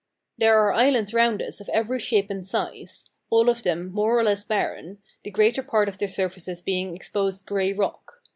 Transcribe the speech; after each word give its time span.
There 0.35 0.57
are 0.57 0.73
islands 0.73 1.13
round 1.13 1.43
us 1.43 1.59
of 1.59 1.69
every 1.69 1.99
shape 1.99 2.31
and 2.31 2.43
size 2.43 3.07
all 3.29 3.49
of 3.49 3.61
them 3.61 3.91
more 3.91 4.17
or 4.17 4.23
less 4.23 4.43
barren, 4.43 4.97
the 5.23 5.29
greater 5.29 5.61
part 5.61 5.87
of 5.87 5.99
their 5.99 6.07
surfaces 6.07 6.59
being 6.59 6.95
exposed 6.95 7.45
grey 7.45 7.71
rock. 7.71 8.23